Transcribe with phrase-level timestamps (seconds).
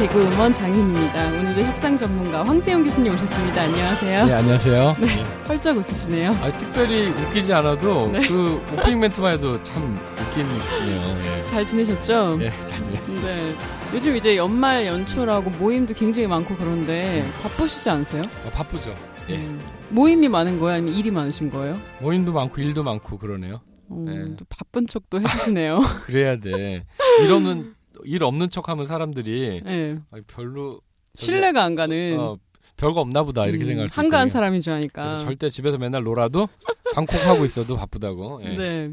[0.00, 1.26] 개그 우먼 장윤입니다.
[1.28, 3.60] 오늘도 협상 전문가 황세용 교수님 오셨습니다.
[3.60, 4.26] 안녕하세요.
[4.26, 4.96] 네, 안녕하세요.
[4.98, 6.30] 네, 펄쩍 웃으시네요.
[6.30, 8.26] 아, 특별히 웃기지 않아도 네.
[8.26, 11.44] 그 오프닝 멘트만 해도 참 웃기네요.
[11.44, 12.38] 잘 지내셨죠?
[12.40, 13.28] 예, 예, 잘 지냈습니다.
[13.28, 13.52] 네.
[13.92, 18.22] 요즘 이제 연말 연초라고 모임도 굉장히 많고 그런데 바쁘시지 않으세요?
[18.46, 18.94] 아, 바쁘죠.
[19.28, 19.36] 예.
[19.36, 19.60] 음,
[19.90, 20.76] 모임이 많은 거예요?
[20.76, 21.76] 아니면 일이 많으신 거예요?
[22.00, 23.60] 모임도 많고 일도 많고 그러네요.
[23.90, 24.34] 어, 네.
[24.38, 25.78] 또 바쁜 척도 해주시네요.
[26.06, 26.86] 그래야 돼.
[27.22, 27.74] 일 없는
[28.04, 29.98] 일 없는 척하면 사람들이 네.
[30.12, 30.80] 아, 별로
[31.14, 32.36] 신뢰가 안 가는 어,
[32.76, 34.32] 별거 없나 보다 이렇게 음, 생각할 수 한가한 있거든요.
[34.32, 35.04] 사람인 줄 아니까.
[35.04, 36.48] 그래서 절대 집에서 맨날 놀아도
[36.94, 38.40] 방콕 하고 있어도 바쁘다고.
[38.44, 38.56] 예.
[38.56, 38.92] 네.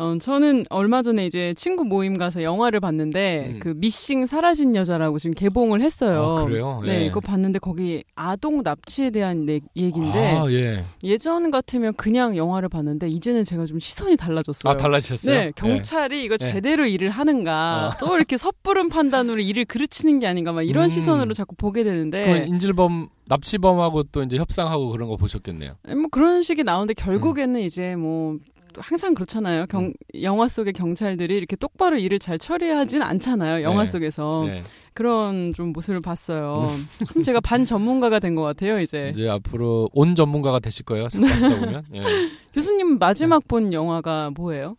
[0.00, 3.60] 어, 저는 얼마 전에 이제 친구 모임 가서 영화를 봤는데 음.
[3.60, 6.36] 그 미싱 사라진 여자라고 지금 개봉을 했어요.
[6.38, 6.80] 아, 그래요?
[6.86, 7.06] 네, 예.
[7.06, 10.84] 이거 봤는데 거기 아동 납치에 대한 내- 얘기인데 아, 예.
[11.02, 14.70] 예전 같으면 그냥 영화를 봤는데 이제는 제가 좀 시선이 달라졌어요.
[14.72, 15.36] 아, 달라지셨어요?
[15.36, 16.52] 네, 경찰이 이거 네.
[16.52, 17.96] 제대로 일을 하는가, 어.
[17.98, 20.88] 또 이렇게 섣부른 판단으로 일을 그르치는 게 아닌가, 막 이런 음.
[20.90, 25.72] 시선으로 자꾸 보게 되는데, 인질범 납치범하고 또 이제 협상하고 그런 거 보셨겠네요.
[25.88, 27.04] 뭐 그런 식이 나오는데 음.
[27.04, 28.36] 결국에는 이제 뭐
[28.78, 29.66] 또 항상 그렇잖아요.
[29.66, 33.62] 경, 영화 속의 경찰들이 이렇게 똑바로 일을 잘 처리하진 않잖아요.
[33.64, 33.90] 영화 네.
[33.90, 34.62] 속에서 네.
[34.94, 36.66] 그런 좀 모습을 봤어요.
[37.12, 38.78] 참 제가 반 전문가가 된 것 같아요.
[38.80, 41.08] 이제 이제 앞으로 온 전문가가 되실 거예요.
[41.08, 41.84] 자꾸 하시다 보면.
[41.94, 42.02] 예.
[42.54, 43.48] 교수님 마지막 네.
[43.48, 44.76] 본 영화가 뭐예요?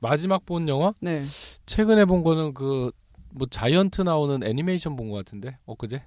[0.00, 0.92] 마지막 본 영화?
[1.00, 1.22] 네.
[1.66, 2.90] 최근에 본 거는 그
[3.30, 6.02] 뭐 자이언트 나오는 애니메이션 본 것 같은데 엊그제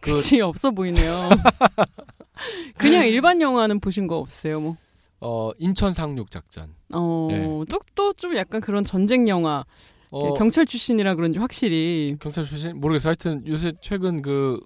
[0.00, 1.28] 그- 그치 없어 보이네요.
[2.76, 4.60] 그냥 일반 영화는 보신 거 없으세요?
[4.60, 4.76] 뭐.
[5.24, 6.74] 어 인천 상륙 작전.
[6.92, 7.44] 어, 네.
[7.70, 9.64] 또, 또좀 약간 그런 전쟁 영화.
[10.10, 12.16] 어, 경찰 출신이라 그런지 확실히.
[12.20, 13.10] 경찰 출신 모르겠어요.
[13.10, 14.60] 하여튼 요새 최근 그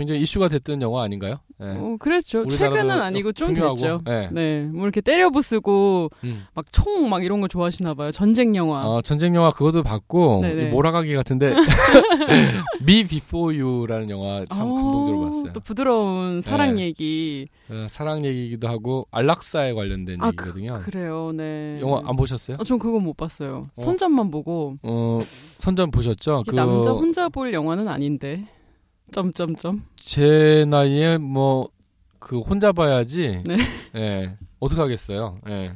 [0.00, 1.40] 굉장히 이슈가 됐던 영화 아닌가요?
[1.60, 1.66] 예.
[1.66, 1.98] 어.
[2.00, 4.00] 우리나라도 최근은 아니고 좀 중요하고, 됐죠.
[4.08, 4.30] 예.
[4.32, 4.62] 네.
[4.62, 6.46] 뭐 이렇게 때려 부수고, 음.
[6.54, 8.10] 막총막 이런 거 좋아하시나 봐요.
[8.10, 8.86] 전쟁 영화.
[8.86, 10.62] 어, 전쟁 영화 그것도 봤고 네네.
[10.62, 11.54] 이 몰아가기 같은데
[12.80, 15.52] Me Before You라는 영화 참 어, 감동적으로 봤어요.
[15.52, 16.84] 또 부드러운 사랑 네.
[16.84, 17.46] 얘기.
[17.68, 20.80] 어, 사랑 얘기기도 하고 안락사에 관련된 아, 얘기거든요.
[20.82, 21.78] 그 래요, 네.
[21.82, 22.56] 영화 안 보셨어요?
[22.58, 23.64] 어, 전 그거 못 봤어요.
[23.76, 23.82] 어?
[23.82, 24.76] 선전만 보고.
[24.82, 25.20] 어
[25.58, 26.44] 선전 보셨죠?
[26.46, 28.46] 이게 남자 혼자 볼 영화는 아닌데.
[29.10, 29.84] 점점점.
[29.96, 31.68] 제 나이에 뭐
[32.20, 33.42] 그 혼자 봐야지.
[33.44, 33.56] 네.
[33.96, 34.36] 예.
[34.60, 35.40] 어떻게 하겠어요?
[35.48, 35.72] 예.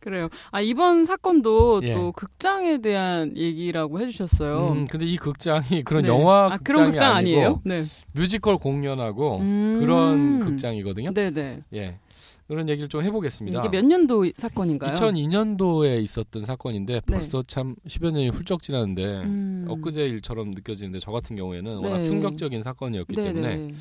[0.00, 0.28] 그래요.
[0.50, 1.94] 아, 이번 사건도 예.
[1.94, 4.72] 또 극장에 대한 얘기라고 해주셨어요.
[4.72, 6.08] 음, 근데 이 극장이 그런 네.
[6.08, 7.60] 영화 아, 극장이 그런 극장 아니고 아니에요?
[7.64, 7.84] 네.
[8.12, 9.78] 뮤지컬 공연하고 음.
[9.80, 11.14] 그런 극장이거든요.
[11.14, 11.60] 네네.
[11.74, 11.98] 예.
[12.46, 13.58] 그런 얘기를 좀 해보겠습니다.
[13.60, 14.92] 이게 몇 년도 사건인가요?
[14.92, 19.22] 2002년도에 있었던 사건인데 벌써 참 10여 년이 훌쩍 지났는데 네.
[19.22, 19.64] 음.
[19.68, 21.88] 엊그제 일처럼 느껴지는데 저 같은 경우에는 네.
[21.88, 23.32] 워낙 충격적인 사건이었기 네네.
[23.32, 23.74] 때문에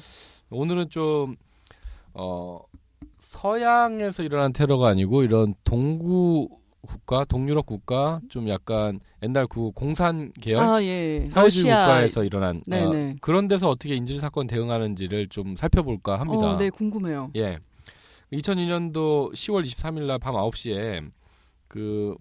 [0.49, 1.35] 오늘은 좀
[2.13, 2.61] 어,
[3.19, 6.49] 서양에서 일어난 테러가 아니고 이런 동구
[6.85, 11.27] 국가, 동유럽 국가 좀 약간 옛날 그 공산 계열 아, 예.
[11.29, 11.85] 사회주의 러시아.
[11.85, 13.15] 국가에서 일어난 어.
[13.21, 16.55] 그런 데서 어떻게 인질 사건 대응하는지를 좀 살펴볼까 합니다.
[16.55, 17.31] 어, 네, 궁금해요.
[17.37, 17.59] 예.
[18.37, 21.11] 2002년도 10월 23일 날 밤 9시에
[21.67, 22.15] 그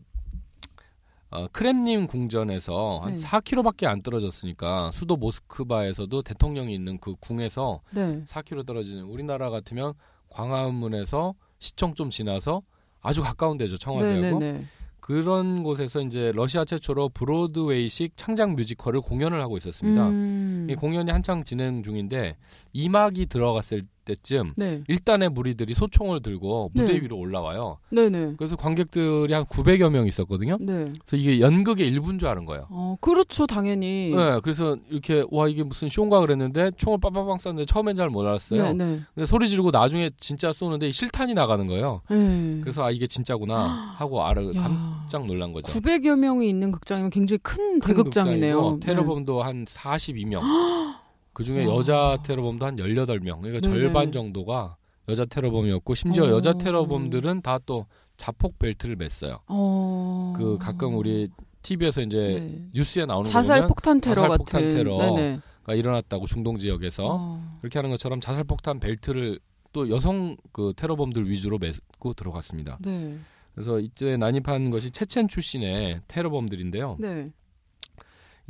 [1.30, 3.20] 어, 크렘린 궁전에서 한 네.
[3.20, 8.22] 4km밖에 안 떨어졌으니까 수도 모스크바에서도 대통령이 있는 그 궁에서 네.
[8.28, 9.94] 4km 떨어지는 우리나라 같으면
[10.28, 12.62] 광화문에서 시청 좀 지나서
[13.00, 14.66] 아주 가까운 데죠 청와대하고 네네네.
[15.00, 20.08] 그런 곳에서 이제 러시아 최초로 브로드웨이식 창작 뮤지컬을 공연을 하고 있었습니다.
[20.08, 20.68] 음.
[20.70, 22.36] 이 공연이 한창 진행 중인데
[22.74, 24.82] 2막이 들어갔을 때쯤 네.
[24.88, 27.00] 일단의 무리들이 소총을 들고 무대 네.
[27.00, 27.78] 위로 올라와요.
[27.90, 28.34] 네네.
[28.36, 30.58] 그래서 관객들이 한 900여 명 있었거든요.
[30.60, 30.84] 네.
[30.84, 32.66] 그래서 이게 연극의 일부인 줄 아는 거예요.
[32.70, 34.10] 어, 그렇죠, 당연히.
[34.14, 38.62] 네, 그래서 이렇게 와 이게 무슨 쇼인가 그랬는데 총을 빠빠빵 쐈는데 처음엔 잘 못 알았어요.
[38.62, 39.00] 네, 네.
[39.14, 42.02] 근데 소리 지르고 나중에 진짜 쏘는데 이 실탄이 나가는 거예요.
[42.10, 42.58] 네.
[42.62, 45.72] 그래서 아 이게 진짜구나 하고 알아 야, 깜짝 놀란 거죠.
[45.72, 48.56] 900여 명이 있는 극장이면 굉장히 큰 큰 대극장이네요.
[48.56, 50.41] 극장이고 테러범도 한 42명.
[51.32, 51.76] 그 중에 와.
[51.76, 53.40] 여자 테러범도 한 18명.
[53.40, 53.60] 그러니까 네네.
[53.60, 54.76] 절반 정도가
[55.08, 56.28] 여자 테러범이었고 심지어 어.
[56.30, 57.86] 여자 테러범들은 다 또
[58.16, 59.40] 자폭 벨트를 맸어요.
[59.48, 60.34] 어.
[60.36, 61.28] 그 가끔 우리
[61.62, 62.68] TV에서 이제 네.
[62.74, 64.38] 뉴스에 나오는 거 자살 폭탄 테러 자살 같은.
[64.38, 64.98] 폭탄 테러.
[64.98, 65.40] 네네.
[65.64, 67.52] 가 일어났다고 중동 지역에서 어.
[67.60, 69.38] 그렇게 하는 것처럼 자살 폭탄 벨트를
[69.72, 72.78] 또 여성 그 테러범들 위주로 메고 들어갔습니다.
[72.80, 73.16] 네.
[73.54, 76.96] 그래서 이때 난입한 것이 체첸 출신의 테러범들인데요.
[76.98, 77.30] 네.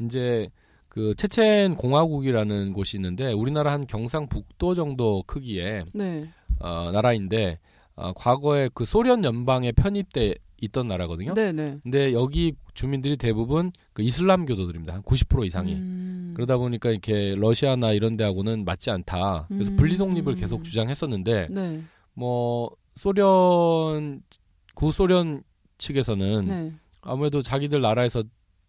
[0.01, 0.49] 이제
[0.93, 6.29] 그 체첸 공화국이라는 곳이 있는데 우리나라 한 경상북도 정도 크기의 네.
[6.61, 7.61] 어, 나라인데
[7.95, 11.33] 어, 과거에 그 소련 연방에 편입돼 있던 나라거든요.
[11.33, 11.79] 네네.
[11.83, 14.93] 근데 여기 주민들이 대부분 그 이슬람 교도들입니다.
[14.93, 15.73] 한 90% 이상이.
[15.73, 16.35] 음.
[16.37, 19.47] 그러다 보니까 이렇게 러시아나 이런 데하고는 맞지 않다.
[19.49, 19.77] 그래서 음.
[19.77, 21.83] 분리 독립을 계속 주장했었는데 네.
[22.13, 24.21] 뭐 소련
[24.75, 25.43] 구소련
[25.79, 26.73] 측에서는 네.
[27.01, 28.25] 아무래도 자기들 나라에서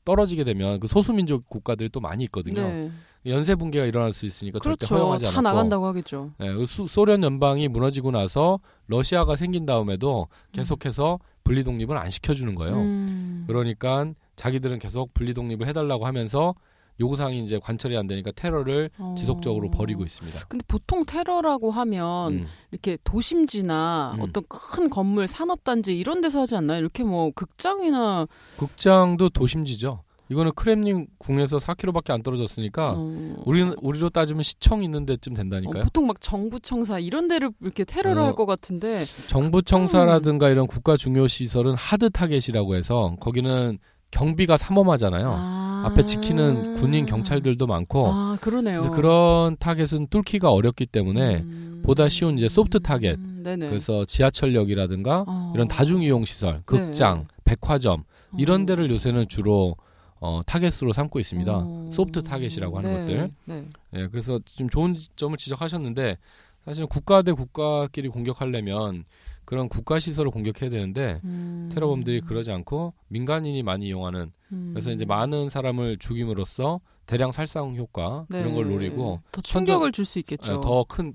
[0.06, 2.62] 떨어지게 되면 그 소수민족 국가들이 또 많이 있거든요.
[2.62, 2.92] 네.
[3.26, 4.96] 연쇄 붕괴가 일어날 수 있으니까 절대 그렇죠.
[4.96, 5.42] 허용하지 다 않았고.
[5.44, 6.32] 나간다고 하겠죠.
[6.42, 12.54] 예, 그 수- 소련 연방이 무너지고 나서 러시아가 생긴 다음에도 계속해서 분리 독립을 안 시켜주는
[12.56, 12.76] 거예요.
[12.76, 13.46] 음.
[13.48, 16.54] 그러니까 자기들은 계속 분리 독립을 해달라고 하면서
[17.00, 19.16] 요구사항이 이제 관철이 안 되니까 테러를 어.
[19.18, 20.46] 지속적으로 벌이고 있습니다.
[20.48, 22.48] 근데 보통 테러라고 하면 음.
[22.72, 24.22] 이렇게 도심지나 음.
[24.22, 26.80] 어떤 큰 건물, 산업단지 이런 데서 하지 않나요?
[26.80, 30.04] 이렇게 뭐 극장이나 극장도 도심지죠.
[30.30, 35.84] 이거는 크렘린 궁에서 4km밖에 안 떨어졌으니까 어, 우리는 우리로 따지면 시청 있는 데쯤 어, 된다니까요.
[35.84, 40.96] 보통 막 정부 청사 이런 데를 이렇게 테러를 어, 할것 같은데 정부 청사라든가 이런 국가
[40.98, 43.78] 중요 시설은 하드 타겟이라고 해서 거기는
[44.14, 45.34] 경비가 삼엄하잖아요.
[45.36, 45.84] 아.
[45.86, 48.82] 앞에 지키는 군인 경찰들도 많고 아 그러네요.
[48.92, 51.82] 그런 타겟은 뚫기가 어렵기 때문에 음.
[51.84, 53.16] 보다 쉬운 이제 soft target.
[53.16, 53.68] 음, 네네.
[53.68, 55.52] 그래서 지하철역이라든가 어.
[55.56, 57.28] 이런 다중이용 시설, 극장, 네.
[57.44, 58.04] 백화점
[58.38, 58.66] 이런 어.
[58.66, 59.76] 데를 요새는 주로
[60.20, 61.52] 어, 타겟으로 삼고 있습니다.
[61.54, 61.90] 어.
[61.92, 63.32] soft target이라고 하는 네, 것들.
[63.46, 63.66] 네.
[63.96, 66.18] 예, 그래서 좀 좋은 점을 지적하셨는데
[66.66, 69.04] 사실은 국가 대 국가끼리 공격하려면
[69.46, 71.70] 그런 국가 시설을 공격해야 되는데 음.
[71.74, 74.72] 테러범들이 그러지 않고 민간인이 많이 이용하는 음.
[74.74, 78.40] 그래서 이제 많은 사람을 죽임으로써 대량 살상 효과 네.
[78.40, 80.62] 이런 걸 노리고 더 충격을 줄 수 있겠죠.
[80.62, 81.14] 더 큰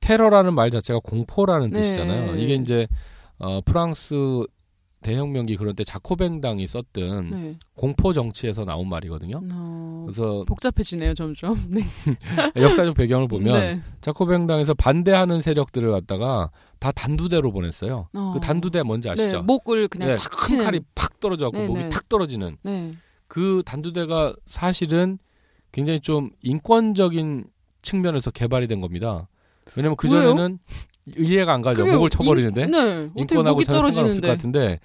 [0.00, 1.80] 테러라는 말 자체가 공포라는 네.
[1.82, 2.36] 뜻이잖아요.
[2.36, 2.86] 이게 이제
[3.38, 4.44] 어, 프랑스
[5.02, 7.56] 대혁명기 그런 때 자코뱅당이 썼던 네.
[7.74, 9.40] 공포 정치에서 나온 말이거든요.
[9.52, 11.56] 어, 그래서 복잡해지네요 점점.
[11.68, 11.82] 네.
[12.60, 13.82] 역사적 배경을 보면 네.
[14.02, 18.08] 자코뱅당에서 반대하는 세력들을 갖다가 다 단두대로 보냈어요.
[18.12, 18.32] 어.
[18.34, 19.42] 그 단두대 뭔지 네, 아시죠?
[19.42, 20.64] 목을 그냥 네, 탁큰 치는.
[20.64, 21.88] 칼이 팍 떨어져갖고 네, 목이 네.
[21.88, 22.92] 탁 떨어지는 네.
[23.26, 25.18] 그 단두대가 사실은
[25.72, 27.46] 굉장히 좀 인권적인
[27.82, 29.28] 측면에서 개발이 된 겁니다.
[29.76, 30.08] 왜냐면 그?
[30.08, 30.58] 전에는
[31.06, 31.84] 이해가 안 가죠.
[31.86, 33.10] 목을 쳐버리는데 인, 네.
[33.16, 34.20] 인권하고 전혀 상관없을.
[34.20, 34.80] 것 같은데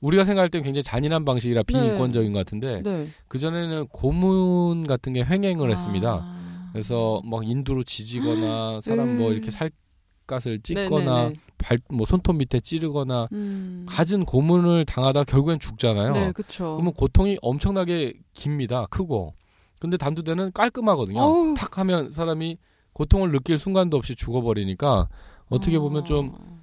[0.00, 3.08] 우리가 생각할 때는 굉장히 잔인한 방식이라 비인권적인 것 같은데 네.
[3.28, 6.20] 그 전에는 고문 같은 게 횡행을 했습니다.
[6.22, 6.70] 아.
[6.72, 9.32] 그래서 막 인두로 지지거나 사람 뭐 음.
[9.32, 11.34] 이렇게 살갗을 네, 찢거나 네, 네.
[11.56, 13.86] 발뭐 손톱 밑에 찌르거나 음.
[13.88, 16.12] 갖은 고문을 당하다 결국엔 죽잖아요.
[16.12, 16.74] 네, 그렇죠.
[16.74, 18.86] 그러면 고통이 엄청나게 깁니다.
[18.90, 19.34] 크고.
[19.80, 21.20] 근데 단두대는 깔끔하거든요.
[21.20, 21.54] 어우.
[21.56, 22.58] 탁 하면 사람이
[22.92, 25.08] 고통을 느낄 순간도 없이 죽어버리니까
[25.50, 26.54] 어떻게 보면 좀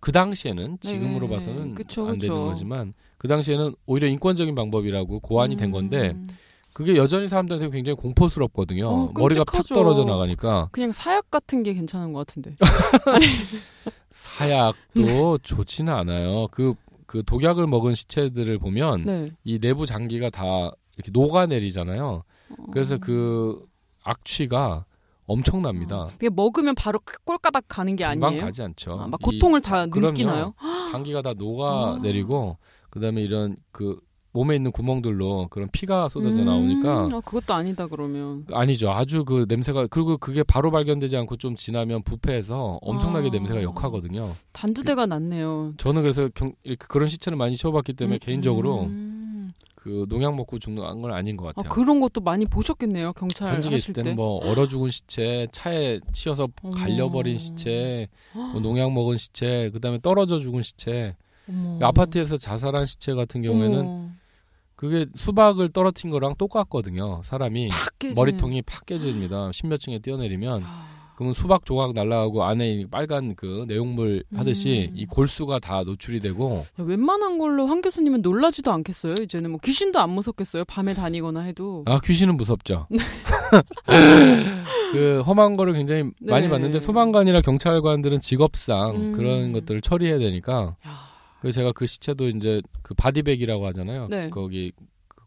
[0.00, 2.44] 그 당시에는 지금으로 네, 봐서는 그쵸, 안 되는 그쵸.
[2.46, 6.28] 거지만 그 당시에는 오히려 인권적인 방법이라고 고안이 된 건데 음.
[6.72, 8.84] 그게 여전히 사람들한테 굉장히 공포스럽거든요.
[8.86, 9.66] 어, 머리가 팍.
[9.66, 12.54] 떨어져 나가니까 그냥 사약 같은 게 괜찮은 것 같은데.
[14.10, 16.46] 사약도 좋지는 않아요.
[16.52, 16.74] 그,
[17.06, 19.30] 그 독약을 먹은 시체들을 보면 네.
[19.42, 20.44] 이 내부 장기가 다
[20.96, 22.22] 이렇게 녹아내리잖아요.
[22.72, 23.66] 그래서 그
[24.04, 24.84] 악취가
[25.28, 26.08] 엄청납니다.
[26.16, 28.40] 이게 먹으면 바로 그 꼴까닥 가는 게 아니에요?
[28.40, 28.92] 가지 않죠.
[28.92, 30.10] 아, 막이 고통을 다 그럼요.
[30.10, 30.54] 느끼나요?
[30.90, 32.56] 장기가 다 녹아 내리고
[32.90, 33.96] 그다음에 이런 그
[34.32, 38.44] 몸에 있는 구멍들로 그런 피가 쏟아져 음, 나오니까 아, 그것도 아니다 그러면.
[38.52, 38.90] 아니죠.
[38.90, 43.30] 아주 그 냄새가 그리고 그게 바로 발견되지 않고 좀 지나면 부패해서 엄청나게 아.
[43.30, 44.30] 냄새가 역하거든요.
[44.52, 45.74] 단두대가 낫네요.
[45.78, 49.07] 저는 그래서 경, 이렇게 그런 시체를 많이 치워봤기 때문에 음, 개인적으로 음.
[49.88, 51.72] 그 농약 먹고 죽는 건 아닌 것 아, 같아요.
[51.72, 54.14] 그런 것도 많이 보셨겠네요 경찰 현직에 있을 때는 때.
[54.14, 56.48] 뭐 얼어 죽은 시체, 차에 치여서.
[56.74, 61.16] 갈려버린 시체, 뭐 농약 먹은 시체, 그다음에 떨어져 죽은 시체,
[61.48, 61.78] 어머.
[61.86, 64.08] 아파트에서 자살한 시체 같은 경우에는 어머.
[64.76, 67.22] 그게 수박을 떨어뜨린 거랑 똑같거든요.
[67.24, 67.88] 사람이 팍.
[68.14, 69.50] 머리통이 팍 깨집니다.
[69.52, 70.86] 십몇 층에 뛰어내리면 아,
[71.18, 74.96] 그러면 수박 조각 날라가고 안에 이 빨간 그 내용물 하듯이 음.
[74.96, 79.14] 이 골수가 다 노출이 되고 야, 웬만한 걸로 황 교수님은 놀라지도 않겠어요.
[79.22, 80.64] 이제는 뭐 귀신도 안 무섭겠어요.
[80.66, 81.82] 밤에 다니거나 해도.
[81.88, 82.86] 아 귀신은 무섭죠.
[84.92, 86.50] 그 험한 거를 굉장히 많이 네.
[86.52, 89.12] 봤는데 소방관이나 경찰관들은 직업상 음.
[89.12, 90.90] 그런 것들을 처리해야 되니까 야,
[91.40, 94.06] 그래서 제가 그 시체도 이제 그 body bag이라고 하잖아요.
[94.08, 94.30] 네.
[94.30, 94.70] 거기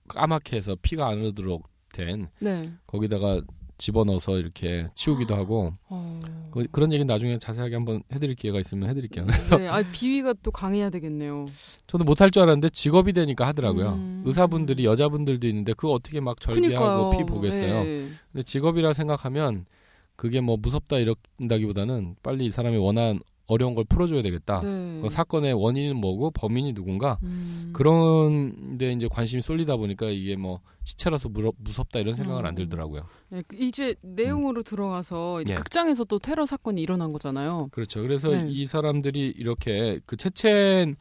[0.07, 2.71] 까맣게 해서 피가 안 흐르도록 된 네.
[2.87, 3.41] 거기다가
[3.81, 6.19] 집어넣어서 이렇게 치우기도 하고 어.
[6.51, 9.25] 그, 런 얘기는 나중에 자세하게 한번 해드릴 기회가 있으면 해드릴게요.
[9.25, 11.47] 그래서 네, 아 비위가 또 강해야 되겠네요.
[11.87, 13.93] 저도 못할 줄 알았는데 직업이 되니까 하더라고요.
[13.93, 14.23] 음.
[14.25, 17.17] 의사분들이 여자분들도 있는데 그거 어떻게 막 절개하고 그니까요.
[17.17, 17.83] 피 보겠어요.
[17.83, 18.07] 네.
[18.31, 19.65] 근데 직업이라 생각하면
[20.15, 24.61] 그게 뭐 무섭다 이런다기보다는 빨리 이 사람이 원한 어려운 걸 풀어줘야 되겠다.
[24.61, 24.99] 네.
[25.01, 27.71] 그 사건의 원인은 뭐고 범인이 누군가 음.
[27.73, 32.55] 그런데 이제 관심이 쏠리다 보니까 이게 뭐 시체라서 무섭다 이런 생각은 안 어.
[32.55, 33.05] 들더라고요.
[33.29, 35.55] 네, 그 이제 내용으로 들어가서 이제 예.
[35.55, 37.69] 극장에서 또 테러 사건이 일어난 거잖아요.
[37.71, 38.01] 그렇죠.
[38.01, 38.45] 그래서 네.
[38.49, 40.95] 이 사람들이 이렇게 그 체첸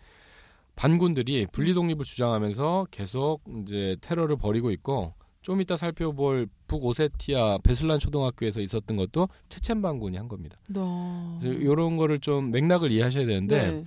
[0.77, 8.61] 반군들이 분리 독립을 주장하면서 계속 이제 테러를 벌이고 있고 좀 이따 살펴볼 북오세티아 베슬란 초등학교에서
[8.61, 10.59] 있었던 것도 체첸 반군이 한 겁니다.
[10.69, 11.39] 너...
[11.43, 13.85] 이런 거를 좀 맥락을 이해하셔야 되는데 네.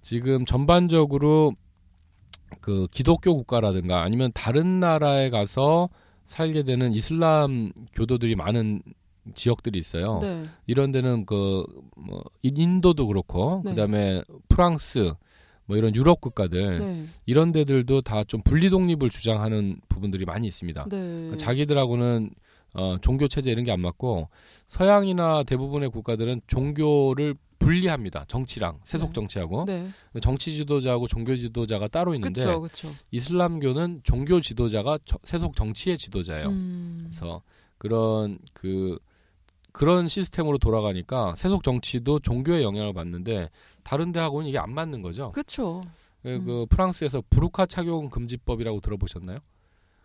[0.00, 1.54] 지금 전반적으로
[2.60, 5.88] 그 기독교 국가라든가 아니면 다른 나라에 가서
[6.24, 8.82] 살게 되는 이슬람 교도들이 많은
[9.34, 10.18] 지역들이 있어요.
[10.20, 10.42] 네.
[10.66, 11.64] 이런 데는 그
[11.96, 13.70] 뭐 인도도 그렇고 네.
[13.70, 15.12] 그다음에 프랑스
[15.66, 17.04] 뭐 이런 유럽 국가들 네.
[17.24, 20.84] 이런 데들도 다 좀 분리 독립을 주장하는 부분들이 많이 있습니다.
[20.90, 20.96] 네.
[20.98, 22.30] 그러니까 자기들하고는
[22.74, 24.28] 어, 종교 체제 이런 게 안 맞고
[24.66, 27.34] 서양이나 대부분의 국가들은 종교를
[27.64, 28.24] 분리합니다.
[28.28, 29.12] 정치랑 세속 네.
[29.14, 29.90] 정치하고 네.
[30.20, 32.60] 정치 지도자하고 종교 지도자가 따로 있는데 그렇죠.
[32.60, 32.88] 그렇죠.
[33.10, 36.48] 이슬람교는 종교 지도자가 저- 세속 정치의 지도자예요.
[36.48, 36.98] 음.
[37.08, 37.42] 그래서
[37.78, 38.98] 그런 그
[39.72, 43.50] 그런 시스템으로 돌아가니까 세속 정치도 종교의 영향을 받는데
[43.82, 45.32] 다른 데하고는 이게 안 맞는 거죠.
[45.32, 45.82] 그렇죠.
[46.22, 46.44] 그, 음.
[46.44, 49.38] 그 프랑스에서 부르카 착용 금지법이라고 들어보셨나요?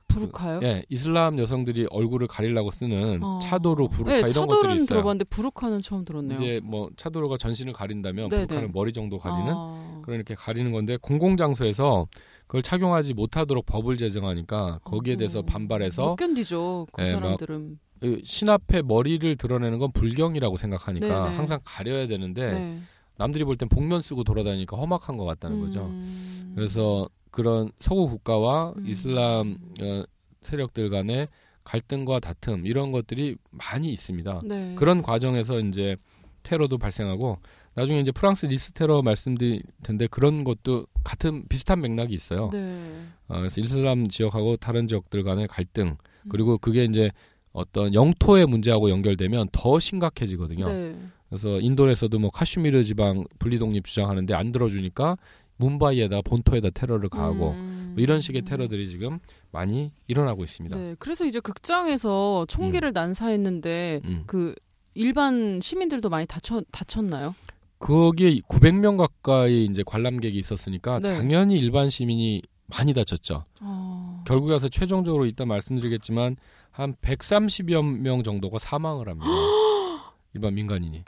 [0.10, 0.60] 부르카요?
[0.63, 3.39] 예, 이슬람 여성들이 얼굴을 가리려고 쓰는 어.
[3.42, 4.86] 차도로 부르카 네, 이런 것들이 차도는 있어요.
[4.88, 6.34] 들어봤는데 부르카는 처음 들었네요.
[6.34, 8.48] 이제 뭐 차도로가 전신을 가린다면 네네.
[8.48, 10.01] 부르카는 머리 정도 가리는 아.
[10.04, 12.08] 그런 이렇게 가리는 건데 공공 장소에서
[12.48, 15.42] 그걸 착용하지 못하도록 법을 제정하니까 거기에 대해서 어.
[15.44, 16.88] 반발해서 못 견디죠.
[16.92, 17.80] 그 네, 막 사람들은.
[18.01, 21.36] 그신 앞에 머리를 드러내는 건 불경이라고 생각하니까 네네.
[21.36, 22.80] 항상 가려야 되는데 네.
[23.18, 25.82] 남들이 볼 땐 복면 쓰고 돌아다니니까 험악한 것 같다는 거죠.
[25.88, 26.54] 음.
[26.56, 27.08] 그래서
[27.39, 28.86] 그런 서구 국가와 음.
[28.86, 30.03] 이슬람 어,
[30.41, 31.29] 세력들 간의
[31.63, 34.41] 갈등과 다툼 이런 것들이 많이 있습니다.
[34.43, 34.75] 네.
[34.75, 35.96] 그런 과정에서 이제
[36.43, 37.38] 테러도 발생하고
[37.75, 42.50] 나중에 이제 프랑스 니스 테러 말씀드릴 텐데 그런 것도 같은 비슷한 맥락이 있어요.
[42.51, 43.05] 네.
[43.29, 46.29] 어, 그래서 이슬람 지역하고 다른 지역들 간의 갈등 음.
[46.29, 47.10] 그리고 그게 이제
[47.53, 50.67] 어떤 영토의 문제하고 연결되면 더 심각해지거든요.
[50.67, 50.96] 네.
[51.29, 55.15] 그래서 인도에서도 뭐 카슈미르 지방 분리독립 주장하는데 안 들어주니까
[55.60, 57.92] 뭄바이에다 본토에다 테러를 가하고 음.
[57.96, 59.20] 뭐 이런 식의 테러들이 지금
[59.51, 60.75] 많이 일어나고 있습니다.
[60.75, 60.96] 네.
[61.00, 64.24] 그래서 이제 극장에서 총기를 난사했는데 음.
[64.25, 64.56] 그
[64.94, 67.36] 일반 시민들도 많이 다쳤 다쳤나요?
[67.80, 71.16] 거기에 900명 가까이 이제 관람객이 있었으니까 네.
[71.16, 73.46] 당연히 일반 시민이 많이 다쳤죠.
[73.62, 74.24] 어.
[74.28, 76.36] 결국에 가서 최종적으로 이따 말씀드리겠지만
[76.72, 79.30] 한 130여 명 정도가 사망을 합니다.
[80.34, 81.04] 일반 민간인이.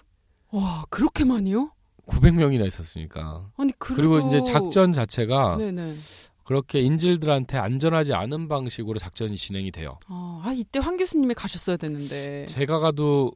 [0.51, 1.71] 와 그렇게 많이요?
[2.11, 3.49] 900명이나 있었으니까.
[3.57, 5.95] 아니 그래도 그리고 이제 작전 자체가 네네.
[6.43, 9.97] 그렇게 인질들한테 안전하지 않은 방식으로 작전이 진행이 돼요.
[10.07, 12.45] 아, 아, 이때 황 교수님이 가셨어야 되는데.
[12.47, 13.31] 제가 가도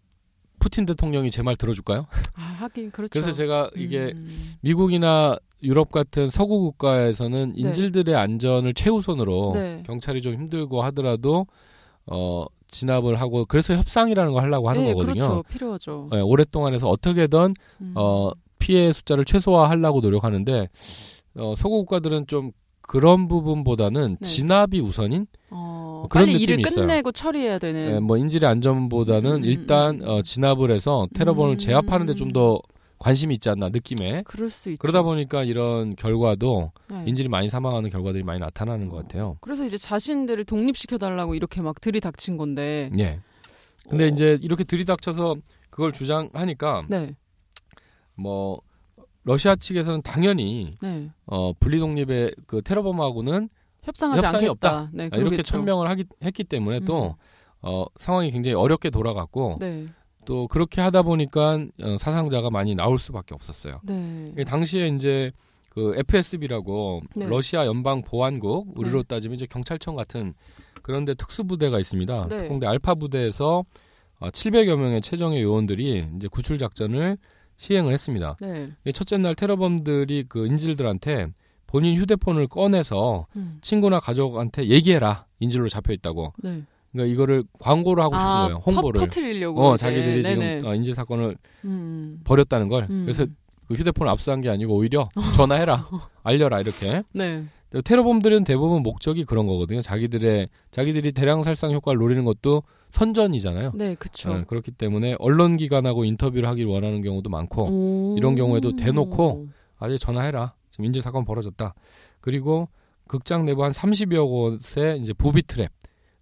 [0.60, 2.08] 푸틴 대통령이 제 말 들어줄까요?
[2.36, 3.12] 아 하긴 그렇죠.
[3.12, 4.28] 그래서 제가 이게 음.
[4.62, 9.84] 미국이나 유럽 같은 서구 국가에서는 인질들의 안전을 최우선으로 네.
[9.86, 11.46] 경찰이 좀 힘들고 하더라도
[12.08, 15.14] 어 진압을 하고 그래서 협상이라는 걸 하려고 하는 네, 거거든요.
[15.14, 15.44] 그렇죠.
[15.44, 16.10] 필요하죠.
[16.14, 17.94] 예, 오랫동안 해서 어떻게든 음.
[17.96, 18.32] 어
[18.66, 20.70] 피해 숫자를 최소화하려고 노력하는데
[21.38, 24.26] 어 서구 국가들은 좀 그런 부분보다는 네.
[24.28, 26.88] 진압이 우선인 어, 그런 빨리 일을 느낌이 있어요.
[26.88, 27.96] 끝내고 처리해야 되는.
[27.96, 30.08] 예, 뭐 인질의 안전보다는 음, 일단 음.
[30.08, 31.58] 어, 진압을 해서 테러범을 음.
[31.58, 32.60] 제압하는 데 좀 더
[32.98, 34.80] 관심이 있지 않나 느낌에 그럴 수 있죠.
[34.80, 37.04] 그러다 보니까 이런 결과도 네.
[37.08, 39.38] 인질이 많이 사망하는 결과들이 많이 나타나는 것 같아요.
[39.42, 42.90] 그래서 이제 자신들을 독립시켜 달라고 이렇게 막 들이닥친 건데.
[42.98, 43.20] 예.
[43.90, 45.36] 근데 어, 이제 이렇게 들이닥쳐서
[45.70, 47.16] 그걸 주장하니까 네,
[48.16, 48.62] 뭐
[49.24, 51.10] 러시아 측에서는 당연히 네.
[51.26, 53.50] 어 분리 독립의 그 테러범하고는
[53.84, 54.52] 협상하지 협상이 않겠다.
[54.52, 54.90] 없다.
[54.94, 55.44] 네, 아, 이렇게.
[55.44, 56.86] 천명을 하기, 했기 때문에 음.
[56.86, 57.16] 또
[57.62, 59.86] 어, 상황이 굉장히 어렵게 돌아갔고 네,
[60.26, 63.80] 또 그렇게 하다 보니까 어, 사상자가 많이 나올 수밖에 없었어요.
[63.84, 64.28] 네.
[64.32, 65.32] 이게 당시에 이제
[65.70, 67.28] 그 FSB라고 네.
[67.28, 69.08] 러시아 연방 보안국 우리로 네.
[69.08, 70.34] 따지면 이제 경찰청 같은
[70.82, 72.28] 그런데 특수부대가 있습니다.
[72.30, 72.38] 네.
[72.38, 73.64] 특공대 알파 부대에서
[74.20, 77.18] 어, 700여 명의 최정예 요원들이 이제 구출 작전을
[77.58, 78.38] 시행을 했습니다.
[78.42, 78.72] 네.
[78.86, 81.28] 이 첫째 날 테러범들이 그 인질들한테
[81.68, 83.58] 본인 휴대폰을 꺼내서 음.
[83.62, 86.34] 친구나 가족한테 얘기해라 인질로 잡혀 있다고.
[86.44, 86.64] 네.
[86.92, 88.56] 그러니까 이거를 광고를 하고 싶은 아, 거예요.
[88.66, 89.00] 홍보를.
[89.00, 89.62] 퍼, 퍼트리려고.
[89.62, 89.78] 어.
[89.78, 90.56] 자기들이 네네.
[90.58, 91.36] 지금 어, 인질 사건을
[91.66, 92.22] 음.
[92.24, 92.88] 벌였다는 걸.
[92.90, 93.04] 음.
[93.04, 93.26] 그래서
[93.68, 95.88] 그 휴대폰을 압수한 게 아니고 오히려 전화해라,
[96.24, 97.04] 알려라 이렇게.
[97.14, 97.44] 네.
[97.84, 99.82] 테러범들은 대부분 목적이 그런 거거든요.
[99.82, 102.64] 자기들의 자기들이 대량 살상 효과를 노리는 것도
[102.96, 103.74] 선전이잖아요.
[103.76, 104.32] 네, 그쵸.
[104.32, 108.18] 어, 그렇기 때문에 언론 기관하고 인터뷰를 하길 원하는 경우도 많고 오.
[108.18, 109.48] 이런 경우에도 대놓고
[109.78, 110.54] 아직 전화해라.
[110.72, 111.74] 지금 인질 사건 벌어졌다.
[112.22, 112.70] 그리고
[113.08, 115.68] 극장 내부 한 30여 곳에 이제 부비 트랩,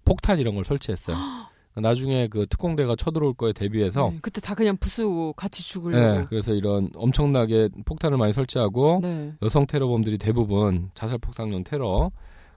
[0.04, 1.16] 폭탄 이런 걸 설치했어요.
[1.76, 6.28] 나중에 그 특공대가 쳐들어올 거에 대비해서 네, 그때 다 그냥 부수고 같이 네, 죽으려고.
[6.28, 9.34] 그래서 이런 엄청나게 폭탄을 많이 설치하고 네.
[9.42, 12.12] 여성 테러범들이 대부분 자살 폭탄용 테러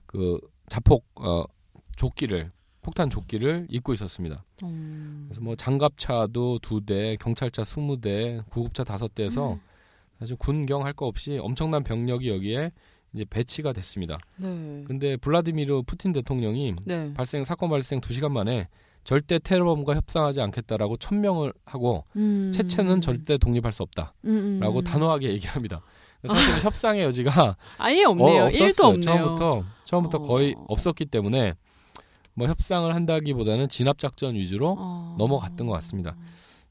[0.05, 1.45] 그 자폭 어,
[1.95, 2.51] 조끼를
[2.87, 4.41] 폭탄 조끼를 입고 있었습니다.
[4.63, 5.25] 음.
[5.27, 9.59] 그래서 뭐 장갑차도 두 대, 경찰차 20대, 구급차 다섯 대에서 음.
[10.17, 12.71] 사실 군경 할 거 없이 엄청난 병력이 여기에
[13.13, 14.17] 이제 배치가 됐습니다.
[14.37, 14.85] 네.
[14.87, 17.13] 근데 블라디미르 푸틴 대통령이 네.
[17.13, 18.69] 발생 사건 발생 2시간 만에
[19.03, 22.53] 절대 테러범과 협상하지 않겠다라고 천명을 하고 음.
[22.53, 24.83] 체체는 절대 독립할 수 없다라고 음, 음.
[24.85, 25.81] 단호하게 얘기합니다.
[26.25, 28.45] 사실 협상의 여지가 아예 없네요.
[28.45, 29.01] 어, 1도 없었어요.
[29.01, 30.21] 처음부터 처음부터 어.
[30.21, 31.53] 거의 없었기 때문에
[32.37, 35.15] 뭐 협상을 한다기보다는 진압 작전 위주로 어.
[35.17, 36.15] 넘어갔던 것 같습니다.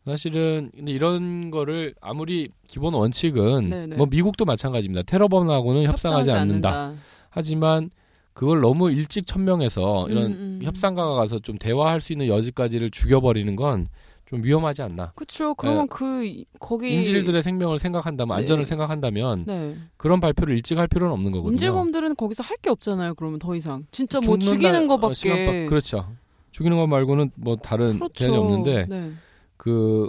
[0.05, 3.97] 사실은 근데 이런 거를 아무리 기본 원칙은 네네.
[3.97, 5.03] 뭐 미국도 마찬가지입니다.
[5.03, 6.95] 테러범하고는 협상하지 않는다.
[7.31, 7.91] 하지만
[8.33, 10.61] 그걸 너무 일찍 천명해서 이런 음, 음.
[10.63, 13.89] 협상가가 가서 좀 대화할 수 있는 여지까지를 죽여버리는 건
[14.27, 15.13] 좀 위험하지 않나.
[15.15, 15.55] 그렇죠.
[15.55, 18.41] 그러면 그 이- 거기 인질들의 생명을 생각한다면 네.
[18.43, 19.77] 안전을 생각한다면 네.
[19.97, 21.53] 그런 발표를 일찍 할 필요는 없는 거거든요.
[21.53, 23.15] 인질범들은 거기서 할 게 없잖아요.
[23.15, 26.13] 그러면 더 이상 진짜 뭐 죽이는 날, 어, 거밖에 시간밖- 그렇죠.
[26.51, 28.35] 죽이는 것 말고는 뭐 다른 그렇죠.
[28.35, 29.13] 없는데 네.
[29.57, 30.09] 그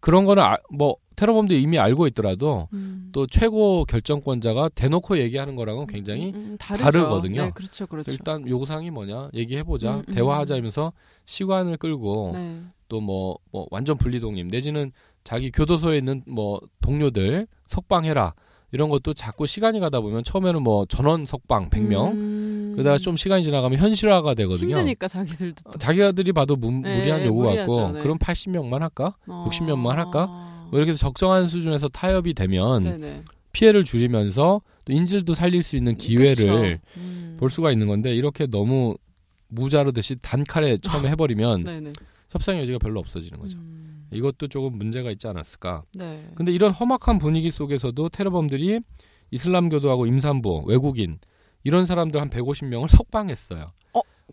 [0.00, 3.10] 그런 거는 아, 뭐 테러범들이 이미 알고 있더라도 음.
[3.12, 6.84] 또 최고 결정권자가 대놓고 얘기하는 거랑은 굉장히 음, 음, 다르죠.
[6.84, 7.44] 다르거든요.
[7.44, 8.10] 네, 그렇죠, 그렇죠.
[8.10, 10.14] 일단 요구사항이 뭐냐 얘기해 보자 음, 음.
[10.14, 10.94] 대화하자면서
[11.26, 12.62] 시간을 끌고 네.
[12.88, 18.32] 또뭐 뭐 완전 분리독립 내지는 자기 교도소에 있는 뭐 동료들 석방해라
[18.72, 22.72] 이런 것도 자꾸 시간이 가다 보면 처음에는 뭐 전원 석방 100명 음.
[22.72, 24.76] 그러다가 좀 시간이 지나가면 현실화가 되거든요.
[24.78, 25.78] 힘드니까 자기들도 또.
[25.78, 28.00] 자기들이 봐도 무, 네, 무리한 요구 같고 네.
[28.00, 29.16] 그럼 80명만 할까?
[29.26, 29.44] 어.
[29.50, 30.49] 60년만 할까?
[30.70, 33.24] 뭐 이렇게 해서 적정한 수준에서 타협이 되면 네네.
[33.52, 36.80] 피해를 줄이면서 또 인질도 살릴 수 있는 기회를.
[36.96, 37.20] 음.
[37.40, 38.94] 볼 수가 있는 건데 이렇게 너무
[39.48, 41.92] 무자르듯이 단칼에 처음에 해버리면 네네.
[42.28, 43.58] 협상 여지가 별로 없어지는 거죠.
[43.58, 44.06] 음.
[44.12, 45.84] 이것도 조금 문제가 있지 않았을까.
[45.94, 46.28] 네.
[46.34, 48.80] 근데 이런 험악한 분위기 속에서도 테러범들이
[49.30, 51.18] 이슬람교도하고 임산부, 외국인
[51.64, 53.72] 이런 사람들 한 150명을 석방했어요.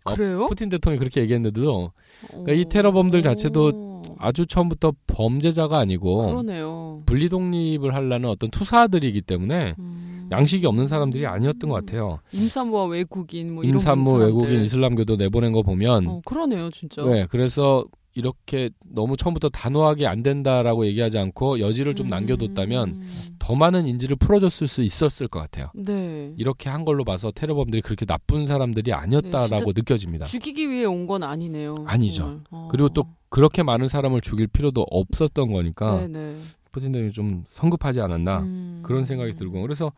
[0.04, 0.46] 그래요?
[0.46, 1.92] 푸틴 대통령이 그렇게 얘기했는데도
[2.28, 2.68] 그러니까 이 어.
[2.68, 3.97] 테러범들 자체도 오.
[4.18, 7.02] 아주 처음부터 범죄자가 아니고 그러네요.
[7.06, 10.28] 분리 독립을 하려는 어떤 투사들이기 때문에 음.
[10.30, 12.18] 양식이 없는 사람들이 아니었던 것 같아요.
[12.32, 14.26] 임산부와 외국인 뭐 이런 임산부, 사람들.
[14.26, 17.02] 외국인, 이슬람교도 내보낸 거 보면 어, 그러네요, 진짜.
[17.04, 17.84] 네, 그래서
[18.14, 22.10] 이렇게 너무 처음부터 단호하게 안 된다라고 얘기하지 않고 여지를 좀 음.
[22.10, 23.02] 남겨뒀다면
[23.38, 25.70] 더 많은 인지를 풀어줬을 수 있었을 것 같아요.
[25.74, 26.32] 네.
[26.36, 30.24] 이렇게 한 걸로 봐서 테러범들이 그렇게 나쁜 사람들이 아니었다라고 네, 느껴집니다.
[30.26, 31.76] 죽이기 위해 온 건 아니네요.
[31.86, 32.40] 아니죠.
[32.50, 32.68] 어.
[32.70, 36.36] 그리고 또 그렇게 많은 사람을 죽일 필요도 없었던 거니까 네네.
[36.72, 38.78] 푸틴 대통령이 좀 성급하지 않았나 음.
[38.82, 39.92] 그런 생각이 들고 그래서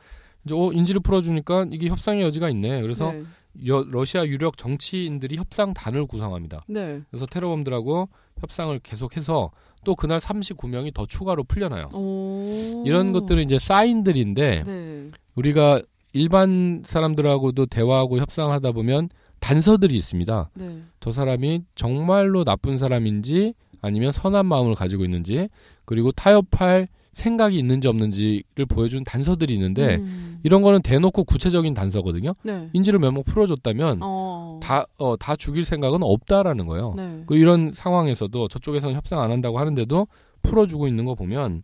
[0.44, 2.80] 이제 어, 인지를 풀어주니까 이게 협상의 여지가 있네.
[2.82, 3.22] 그래서 네.
[3.66, 6.64] 여- 러시아 유력 정치인들이 협상단을 구성합니다.
[6.68, 7.00] 네.
[7.10, 9.50] 그래서 테러범들하고 협상을 계속해서
[9.84, 11.88] 또 그날 39명이 더 추가로 풀려나요.
[11.92, 12.82] 오.
[12.86, 15.10] 이런 것들은 이제 사인들인데 네.
[15.34, 19.08] 우리가 일반 사람들하고도 대화하고 협상하다 보면
[19.40, 20.50] 단서들이 있습니다.
[20.54, 20.82] 네.
[21.00, 25.48] 저 사람이 정말로 나쁜 사람인지 아니면 선한 마음을 가지고 있는지
[25.84, 30.38] 그리고 타협할 생각이 있는지 없는지를 보여준 단서들이 있는데 음.
[30.42, 32.34] 이런 거는 대놓고 구체적인 단서거든요.
[32.42, 32.70] 네.
[32.72, 34.60] 인지를 몇명 풀어줬다면 어.
[34.62, 36.94] 다, 어, 다 죽일 생각은 없다라는 거예요.
[36.96, 37.24] 네.
[37.26, 40.06] 그 이런 상황에서도 저쪽에서는 협상 안 한다고 하는데도
[40.42, 41.62] 풀어주고 있는 거 보면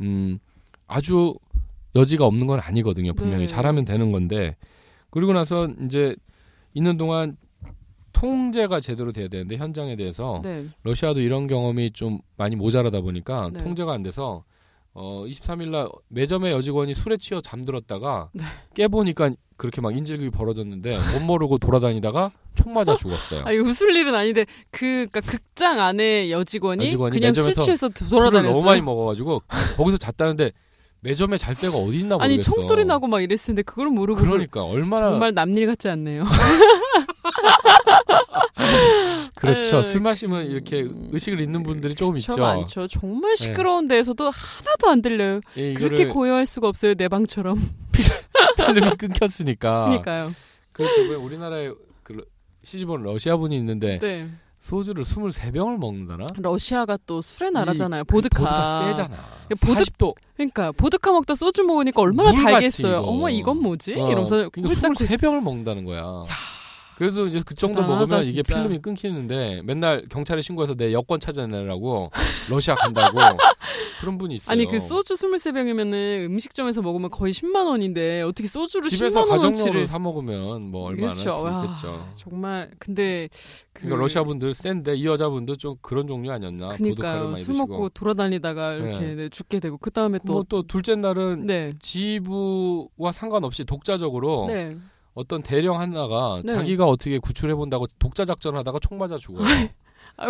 [0.00, 0.38] 음
[0.86, 1.34] 아주
[1.96, 3.14] 여지가 없는 건 아니거든요.
[3.14, 3.46] 분명히 네.
[3.46, 4.56] 잘하면 되는 건데
[5.10, 6.16] 그리고 나서 이제
[6.74, 7.36] 있는 동안
[8.12, 10.66] 통제가 제대로 돼야 되는데 현장에 대해서 네.
[10.82, 13.62] 러시아도 이런 경험이 좀 많이 모자라다 보니까 네.
[13.62, 14.44] 통제가 안 돼서
[14.92, 18.44] 어 23일 날 매점의 여직원이 술에 취해 잠들었다가 네.
[18.74, 23.42] 깨보니까 그렇게 막 인질극이 벌어졌는데 못 모르고 돌아다니다가 총 맞아 죽었어요.
[23.44, 28.52] 아, 이거 웃을 일은 아닌데 그 그러니까 극장 안에 여직원이, 여직원이 그냥 술 취해서 돌아다녔어요.
[28.52, 29.42] 너무 많이 먹어가지고
[29.76, 30.52] 거기서 잤다는데
[31.04, 32.24] 매점에 잘 데가 어디 있나 모르겠어.
[32.24, 36.24] 아니 총소리 나고 막 이랬을 텐데 그걸 모르고 그러니까 얼마나 정말 남일 같지 않네요.
[39.36, 39.76] 그렇죠.
[39.78, 42.36] 아유, 술 마시면 이렇게 음, 의식을 잃는 분들이 조금 있죠.
[42.38, 42.88] 많죠.
[42.88, 45.40] 정말 시끄러운 데에서도 하나도 안 들려요.
[45.58, 47.60] 예, 그렇게 고요할 수가 없어요 내 방처럼.
[47.92, 49.84] 필름이 끊겼으니까.
[49.86, 50.32] 그러니까요.
[50.72, 51.02] 그렇죠.
[51.02, 51.70] 왜 우리나라에
[52.02, 52.24] 그 러-
[52.62, 54.28] 시집온 러시아 분이 있는데 네.
[54.64, 56.26] 소주를 23병을 먹는다나?
[56.38, 58.04] 러시아가 또 술의 이- 나라잖아요.
[58.04, 58.38] 그 보드카.
[58.38, 59.16] 보드카 세잖아.
[59.60, 60.14] 보드- 40도.
[60.36, 62.92] 그러니까 보드카 먹다 소주 먹으니까 얼마나 물 같지, 달겠어요.
[63.00, 63.02] 이거.
[63.02, 63.92] 어머 이건 뭐지?
[63.92, 66.24] 어, 이러면서 그러니까 홀짝 23병을 먹는다는 거야.
[66.96, 68.54] 그래도 이제 그 정도 대단하다, 먹으면 이게 진짜.
[68.54, 72.10] 필름이 끊기는데 맨날 경찰에 신고해서 내 여권 찾아내라고
[72.50, 73.18] 러시아 간다고
[74.00, 74.52] 그런 분이 있어요.
[74.52, 79.98] 아니 그 소주 23병이면은 음식점에서 먹으면 거의 10만 원인데 어떻게 소주를 집에서 10만 가정용으로 사
[79.98, 81.12] 먹으면 뭐 얼마나.
[81.34, 82.08] 와, 좋겠죠.
[82.16, 83.28] 정말 근데
[83.72, 86.76] 그 그러니까 러시아 분들 센데 이 여자분도 좀 그런 종류 아니었나?
[86.78, 87.54] 많이 술.
[87.54, 89.14] 먹고 돌아다니다가 이렇게 네.
[89.14, 91.72] 네, 죽게 되고 그 다음에 또뭐또 둘째 날은 네.
[91.80, 94.76] 지부와 상관없이 독자적으로 네.
[95.14, 96.52] 어떤 대령 하나가 네.
[96.52, 99.44] 자기가 어떻게 구출해 본다고 독자 작전 하다가 총 맞아 죽어요.
[100.16, 100.26] 아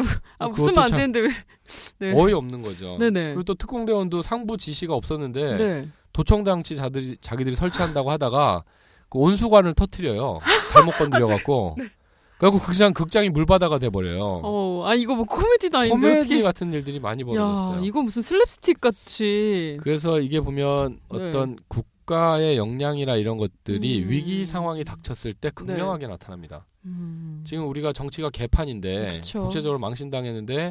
[0.48, 1.28] 그것도 웃으면 안참 되는데 왜
[1.98, 2.12] 네.
[2.14, 2.96] 어이 없는 거죠.
[2.98, 3.28] 네네.
[3.28, 5.88] 그리고 또 특공대원도 상부 지시가 없었는데 네.
[6.12, 8.64] 도청 장치 자들이 자기들이 설치한다고 하다가
[9.08, 10.38] 그 온수관을 터트려요.
[10.72, 11.74] 잘못 건드려 갖고.
[11.74, 11.94] 그러니까
[12.38, 14.40] 그리고 극장 극장이 물바다가 돼 버려요.
[14.42, 16.42] 어, 아 이거 뭐 코미디도 아닌데 코미디 어떻게?
[16.42, 17.80] 같은 일들이 많이 야, 벌어졌어요.
[17.84, 19.78] 이거 무슨 슬랩스틱 같이.
[19.82, 21.28] 그래서 이게 보면 네.
[21.30, 24.10] 어떤 국 가의 역량이라 이런 것들이 음.
[24.10, 26.66] 위기 상황이 닥쳤을 때 극명하게 나타납니다.
[26.84, 27.42] 음.
[27.44, 29.42] 지금 우리가 정치가 개판인데 그쵸.
[29.42, 30.70] 국제적으로 망신당했는데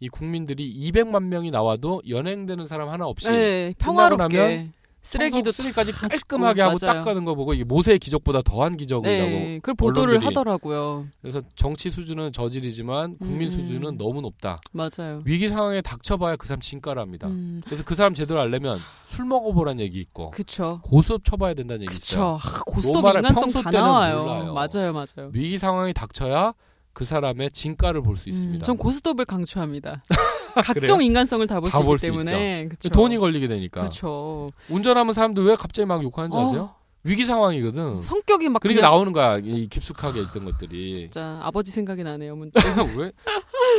[0.00, 4.70] 이 국민들이 200만 명이 나와도 연행되는 사람 하나 없이 네, 평화롭게
[5.02, 7.00] 쓰레기도 쓰레기까지 다 깔끔하게 하고 맞아요.
[7.00, 9.30] 닦아는 거 보고 이게 모세의 기적보다 더한 기적이라고.
[9.30, 10.24] 네, 그걸 보도를.
[10.24, 11.06] 하더라고요.
[11.20, 13.50] 그래서 정치 수준은 저질이지만 국민 음.
[13.52, 14.60] 수준은 너무 높다.
[14.70, 15.22] 맞아요.
[15.24, 17.26] 위기 상황에 닥쳐봐야 그 사람 진가랍니다.
[17.28, 20.80] 음, 그래서 그 사람 제대로 알려면 술 먹어보란 얘기 있고 그쵸.
[20.82, 21.92] 고습 쳐봐야 된다는 얘기.
[22.16, 24.22] 아, 고스톱 로마를 인간성 다 나와요.
[24.22, 24.54] 몰라요.
[24.54, 25.30] 맞아요, 맞아요.
[25.32, 26.54] 위기 상황이 닥쳐야
[26.92, 28.64] 그 사람의 진가를 볼수 음, 있습니다.
[28.64, 30.02] 전 고스톱을 강추합니다.
[30.62, 30.62] 그래요?
[30.80, 32.68] 각종 인간성을 다 볼 수 있기 수 때문에.
[32.68, 32.88] 그쵸.
[32.90, 33.80] 돈이 걸리게 되니까.
[33.82, 34.50] 그렇죠.
[34.68, 36.62] 운전하면 사람들 왜 갑자기 막 욕하는지 아세요?
[36.62, 38.00] 어, 위기 상황이거든.
[38.00, 39.38] 성격이 막 그냥 나오는 거야.
[39.42, 40.96] 이 깊숙하게 있던 것들이.
[40.98, 42.36] 진짜 아버지 생각이 나네요.
[42.36, 42.52] 문득.
[42.96, 43.10] 왜?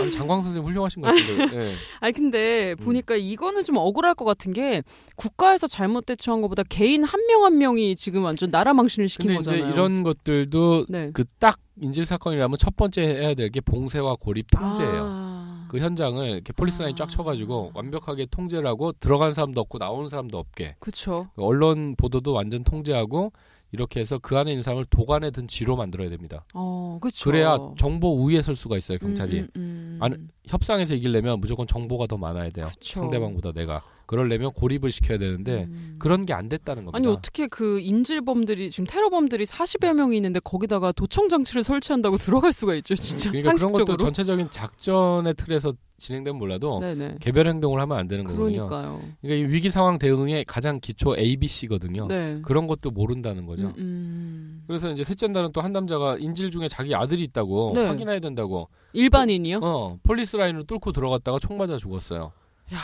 [0.02, 1.58] 아니, 장광 선생님 훌륭하신 것 같은데.
[1.70, 1.74] 예.
[2.02, 2.84] 아니 근데 음.
[2.84, 4.82] 보니까 이거는 좀 억울할 것 같은 게
[5.16, 9.70] 국가에서 잘못 대처한 것보다 개인 한 명한 명이 지금 완전 나라 망신을 시킨 거잖아요.
[9.70, 11.12] 이런 것들도 네.
[11.14, 15.04] 그딱 인질 사건이라면 첫 번째 해야 될 게 봉쇄와 고립 통제예요.
[15.06, 15.68] 아.
[15.70, 17.08] 그 현장을 이렇게 폴리스 라인 쫙 아.
[17.08, 21.30] 쳐가지고 완벽하게 통제를 하고 들어간 사람도 없고 나오는 사람도 없게 그쵸.
[21.36, 23.32] 언론 보도도 완전 통제하고
[23.72, 26.46] 이렇게 해서 그 안에 있는 사람을 독 안에 든 쥐로 만들어야 됩니다.
[26.54, 27.30] 어, 그쵸.
[27.30, 29.40] 그래야 정보 우위에 설 수가 있어요 경찰이.
[29.40, 29.98] 음, 음, 음.
[30.00, 32.68] 안- 협상에서 이기려면 무조건 정보가 더 많아야 돼요.
[32.68, 33.02] 그쵸.
[33.02, 33.82] 상대방보다 내가.
[34.06, 35.96] 그러려면 고립을 시켜야 되는데 음.
[36.00, 36.98] 그런 게 안 됐다는 겁니다.
[36.98, 42.76] 아니 어떻게 그 인질범들이 지금 테러범들이 40여 명이 있는데 거기다가 도청 장치를 설치한다고 들어갈 수가
[42.76, 43.86] 있죠, 진짜 그러니까 그런 상식적으로.
[43.86, 47.18] 것도 전체적인 작전의 틀에서 진행되면 몰라도 네네.
[47.22, 48.68] 개별 행동을 하면 안 되는 거거든요.
[48.68, 49.02] 그러니까요.
[49.22, 52.08] 그러니까 이 위기 상황 대응의 가장 기초 ABC거든요.
[52.08, 52.40] 네.
[52.44, 53.68] 그런 것도 모른다는 거죠.
[53.68, 54.64] 음, 음.
[54.68, 57.86] 그래서 이제 셋째 날은 또 한 남자가 인질 중에 자기 아들이 있다고 네.
[57.88, 59.60] 확인해야 된다고 일반인이요?
[59.64, 62.34] 어 폴리스 라인으로 뚫고 들어갔다가 총 맞아 죽었어요.
[62.74, 62.78] 야,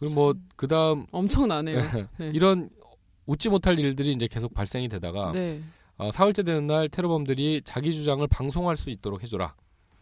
[0.00, 1.82] 그리고 뭐 그다음 엄청나네요.
[2.18, 2.30] 네.
[2.34, 2.70] 이런
[3.26, 5.60] 웃지 못할 일들이 이제 계속 발생이 되다가 네.
[5.98, 9.54] 어, 사흘째 되는 날 테러범들이 자기 주장을 방송할 수 있도록 해줘라.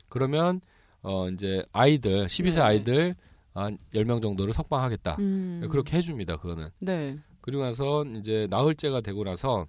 [0.08, 0.61] 그러면
[1.02, 2.61] 어 이제 아이들 12세 네.
[2.61, 3.14] 아이들
[3.54, 5.16] 한 10명 정도를 석방하겠다.
[5.18, 5.66] 음.
[5.68, 6.37] 그렇게 해줍니다.
[6.37, 6.68] 그거는.
[6.78, 7.18] 네.
[7.40, 9.66] 그리고 나서 이제 나흘째가 되고 나서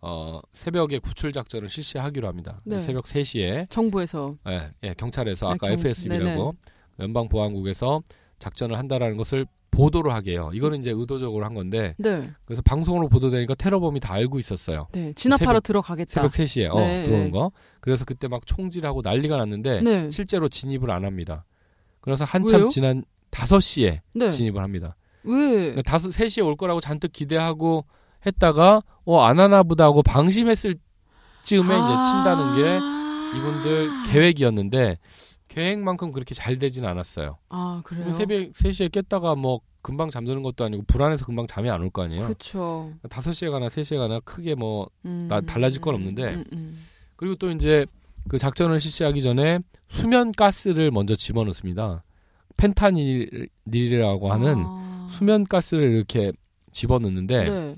[0.00, 2.60] 어 새벽에 구출 작전을 실시하기로 합니다.
[2.64, 2.80] 네.
[2.80, 6.54] 새벽 3시에 정부에서 예, 예, 경찰에서 네, 아까 경- FSB라고
[7.00, 8.02] 연방 보안국에서
[8.38, 10.50] 작전을 한다라는 것을 보도를 하게 해요.
[10.52, 12.30] 이거는 이제 의도적으로 한 건데 네.
[12.44, 14.88] 그래서 방송으로 보도되니까 테러범이 다 알고 있었어요.
[14.92, 15.12] 네.
[15.14, 16.10] 진압하러 새벽- 들어가겠다.
[16.12, 17.30] 새벽 3시에 어, 네, 들어오는 네.
[17.30, 17.52] 거.
[17.80, 20.10] 그래서 그때 막 총질하고 난리가 났는데 네.
[20.10, 21.44] 실제로 진입을 안 합니다.
[22.00, 22.68] 그래서 한참 왜요?
[22.70, 24.28] 지난 5시에 네.
[24.30, 24.96] 진입을 합니다.
[25.24, 25.32] 왜?
[25.34, 27.84] 그러니까 다섯 3시에 올 거라고 잔뜩 기대하고
[28.26, 30.74] 했다가 어 안 하나 보다 하고 방심했을
[31.44, 31.84] 즈음에 아.
[31.84, 34.98] 이제 친다는 게 이분들 계획이었는데
[35.48, 37.38] 계획만큼 그렇게 잘 되진 않았어요.
[37.48, 38.10] 아, 그래요.
[38.12, 42.22] 새벽 3시에 깼다가 뭐 금방 잠드는 것도 아니고 불안해서 금방 잠이 안 올 거 아니에요.
[42.22, 42.92] 그렇죠.
[43.04, 45.26] 5시에 가나 3시에 가나 크게 뭐 음.
[45.28, 46.84] 나- 달라질 건 없는데 음, 음.
[47.16, 47.86] 그리고 또 이제
[48.28, 52.04] 그 작전을 실시하기 전에 수면 가스를 먼저 집어넣습니다.
[52.56, 55.06] 펜타닐이라고 하는 아.
[55.10, 56.32] 수면 가스를 이렇게
[56.72, 57.76] 집어넣는데 네.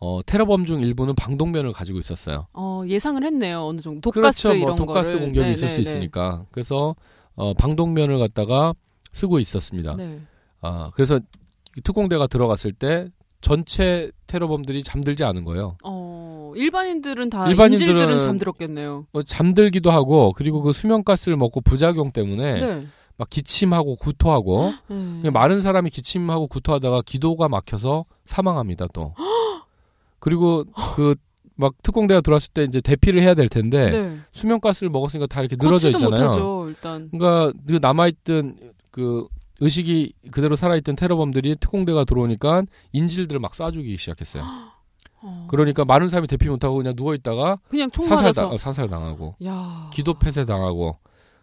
[0.00, 2.46] 어, 테러범 중 일부는 방독면을 가지고 있었어요.
[2.54, 3.66] 어, 예상을 했네요.
[3.66, 4.00] 어느 정도.
[4.10, 4.66] 독가스 그렇죠.
[4.66, 5.26] 뭐 독가스 거를.
[5.26, 5.82] 공격이 네, 있을 네, 수 네.
[5.90, 6.46] 있으니까.
[6.50, 6.94] 그래서
[7.34, 8.72] 어, 방독면을 갖다가
[9.12, 9.94] 쓰고 있었습니다.
[9.96, 10.20] 네.
[10.62, 11.20] 아, 그래서
[11.84, 13.08] 특공대가 들어갔을 때
[13.42, 15.76] 전체 테러범들이 잠들지 않은 거예요.
[15.84, 19.06] 어, 일반인들은 다 일반인들은- 인질들은 잠들었겠네요.
[19.12, 22.86] 어, 잠들기도 하고 그리고 그 수면가스를 먹고 부작용 때문에 네.
[23.16, 24.96] 막 기침하고 구토하고 네.
[25.20, 29.14] 그냥 많은 사람이 기침하고 구토하다가 기도가 막혀서 사망합니다 또.
[30.20, 31.14] 그리고 그
[31.60, 34.18] 막 특공대가 들어왔을 때 이제 대피를 해야 될 텐데 네.
[34.32, 36.10] 수면가스를 먹었으니까 다 이렇게 늘어져 있잖아요.
[36.10, 37.10] 못하죠, 일단.
[37.12, 38.56] 그러니까 그 남아있던
[38.90, 39.28] 그
[39.60, 44.42] 의식이 그대로 살아있던 테러범들이 특공대가 들어오니까 인질들을 막 쏴주기 시작했어요.
[45.22, 45.46] 어.
[45.50, 48.32] 그러니까 많은 사람이 대피 못하고 그냥 누워 있다가 그냥 총 사살.
[48.32, 49.90] 당, 어, 사살 당하고 야.
[49.92, 50.96] 기도 폐쇄 당하고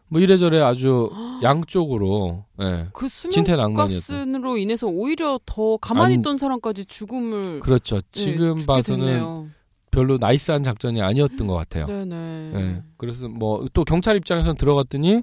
[0.10, 1.10] 뭐 이래저래 아주
[1.44, 2.88] 양쪽으로 예.
[2.94, 3.08] 그.
[3.08, 7.96] 수면가스로 인해서 오히려 더 가만히 안- 있던 사람까지 죽음을 그렇죠.
[7.98, 9.48] 네, 지금 죽게 봐서는 됐네요.
[9.92, 11.88] 별로 나이스한 작전이 아니었던 것 같아요.
[11.88, 12.52] 네네.
[12.56, 12.84] 예.
[12.98, 15.22] 그래서 뭐 또 경찰 입장에서는 들어갔더니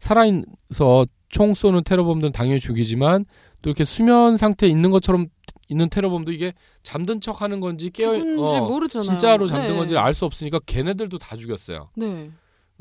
[0.00, 3.24] 살아있어 총 쏘는 테러범들은 당연히 죽이지만
[3.62, 5.26] 또 이렇게 수면 상태에 있는 것처럼
[5.68, 9.02] 있는 테러범도 이게 잠든 척 하는 건지 깨어 죽은지 어, 모르잖아요.
[9.04, 9.76] 진짜로 잠든 네.
[9.76, 11.88] 건지 알 수 없으니까 걔네들도 다 죽였어요.
[11.96, 12.30] 네.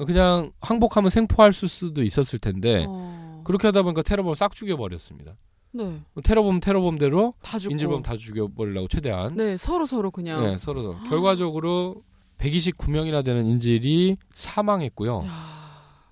[0.04, 3.42] 그냥 항복하면 생포할 수도 있었을 텐데 어.
[3.46, 5.36] 그렇게 하다 보니까 테러범을 싹 죽여버렸습니다.
[5.72, 6.02] 네.
[6.24, 7.58] 테러범 테러범대로 다.
[7.58, 10.42] 인질범 다 죽여버리려고 최대한 네, 서로 서로 그냥.
[10.42, 11.04] 네, 서로 서로.
[11.04, 12.04] 결과적으로
[12.38, 15.24] 129명이나 되는 인질이 사망했고요.
[15.26, 15.56] 야.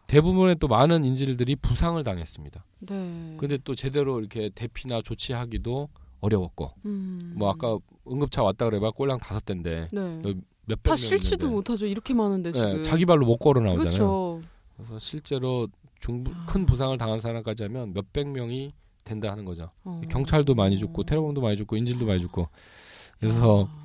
[0.08, 2.64] 대부분의 또 많은 인질들이 부상을 당했습니다.
[2.82, 3.36] 네.
[3.38, 7.34] 근데 또 제대로 이렇게 대피나 조치하기도 어려웠고, 음.
[7.36, 7.78] 뭐 아까
[8.10, 10.22] 응급차 왔다 그래봐 꼴랑 다섯 대인데 네.
[10.66, 11.50] 몇백 실지도.
[11.50, 11.86] 못하죠.
[11.86, 12.76] 이렇게 많은데 지금.
[12.78, 13.80] 네, 자기 발로 못 걸어 나오잖아요.
[13.80, 14.42] 그렇죠.
[14.76, 15.68] 그래서 실제로
[16.00, 16.46] 중, 아.
[16.46, 18.74] 큰 부상을 당한 사람까지 하면 몇백 명이
[19.04, 19.70] 된다 하는 거죠.
[19.84, 20.02] 어.
[20.10, 22.48] 경찰도 많이 죽고 테러범도 많이 죽고 인질도 많이 죽고
[23.20, 23.84] 그래서 아.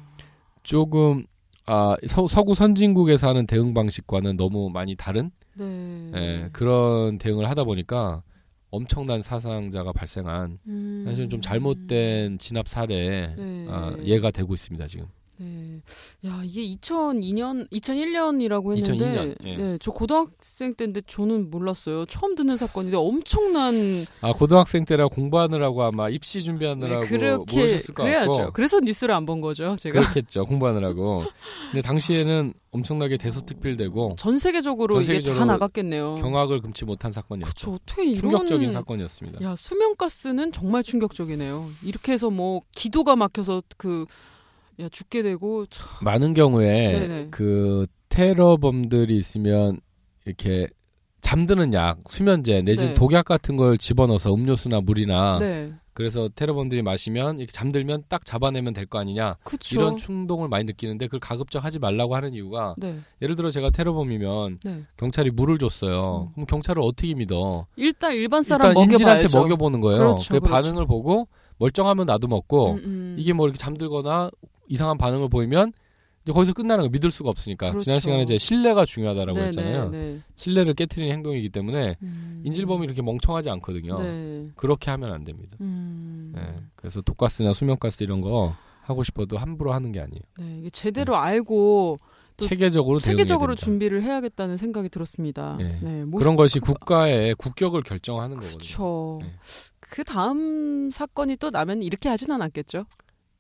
[0.62, 1.24] 조금
[1.66, 6.10] 아 서, 서구 선진국에서 하는 대응 방식과는 너무 많이 다른 네.
[6.14, 8.22] 예, 그런 대응을 하다 보니까
[8.70, 11.02] 엄청난 사상자가 발생한 음.
[11.06, 13.66] 사실은 좀 잘못된 진압 사례 네.
[13.68, 15.06] 아, 예가 되고 있습니다 지금.
[15.40, 15.80] 네.
[16.26, 19.56] 야, 이게 2002년, 2001년이라고 했는데, 2002년, 예.
[19.56, 22.06] 네, 저 고등학생 때인데 저는 몰랐어요.
[22.06, 28.02] 처음 듣는 사건인데 엄청난 아 고등학생 때라 공부하느라고 아마 입시 준비하느라고 네, 그렇게 모르셨을 것
[28.02, 28.32] 그래야죠.
[28.36, 30.00] 같고 그래서 뉴스를 안 본 거죠, 제가.
[30.00, 31.24] 그렇겠죠 공부하느라고.
[31.70, 36.16] 근데 당시에는 엄청나게 대서특필되고 전 세계적으로 전 이게 세계적으로 다 나갔겠네요.
[36.16, 37.48] 경악을 금치 못한 사건이었죠.
[37.50, 37.72] 그쵸.
[37.74, 39.42] 어떻게 이런 충격적인 사건이었습니다.
[39.44, 41.68] 야, 수면가스는 정말 충격적이네요.
[41.84, 44.04] 이렇게 해서 뭐 기도가 막혀서 그
[44.80, 47.28] 야, 죽게 되고 참 많은 경우에 네네.
[47.30, 49.80] 그 테러범들이 있으면
[50.24, 50.68] 이렇게
[51.20, 52.94] 잠드는 약, 수면제 내지는 네.
[52.94, 55.72] 독약 같은 걸 집어넣어서 음료수나 물이나 네.
[55.94, 59.74] 그래서 테러범들이 마시면 이렇게 잠들면 딱 잡아내면 될 거 아니냐 그쵸.
[59.80, 63.00] 이런 충동을 많이 느끼는데 그걸 가급적 하지 말라고 하는 이유가 네.
[63.20, 64.84] 예를 들어 제가 테러범이면 네.
[64.96, 66.28] 경찰이 물을 줬어요.
[66.28, 66.32] 음.
[66.34, 67.66] 그럼 경찰을 어떻게 믿어?
[67.74, 69.26] 일단 일반 사람 일단 인질한테.
[69.36, 69.98] 먹여보는 거예요.
[69.98, 70.52] 그렇죠, 그 그렇죠.
[70.52, 71.26] 반응을 보고
[71.58, 73.16] 멀쩡하면 나도 먹고 음, 음.
[73.18, 74.30] 이게 뭐 이렇게 잠들거나
[74.68, 75.72] 이상한 반응을 보이면
[76.22, 77.84] 이제 거기서 끝나는 거 믿을 수가 없으니까 그렇죠.
[77.84, 79.88] 지난 시간에 이제 신뢰가 중요하다라고 네, 했잖아요.
[79.88, 80.20] 네, 네.
[80.36, 82.42] 신뢰를 깨뜨리는 행동이기 때문에 음.
[82.44, 84.00] 인질범이 이렇게 멍청하지 않거든요.
[84.02, 84.44] 네.
[84.54, 85.56] 그렇게 하면 안 됩니다.
[85.60, 86.32] 음.
[86.34, 86.60] 네.
[86.76, 90.20] 그래서 독가스나 수면가스 이런 거 하고 싶어도 함부로 하는 게 아니에요.
[90.38, 91.98] 네, 이게 제대로 알고
[92.36, 93.54] 또 체계적으로 체계적으로.
[93.54, 95.56] 준비를 해야겠다는 생각이 들었습니다.
[95.58, 95.78] 네.
[95.82, 98.58] 네, 그런 것이 국가의 국격을 결정하는 거거든요.
[98.58, 99.18] 그렇죠.
[99.22, 99.32] 네.
[99.80, 102.84] 그 다음 사건이 또 나면 이렇게 하진 않았겠죠?